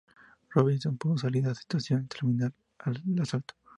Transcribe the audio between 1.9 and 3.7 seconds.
y terminar el asalto.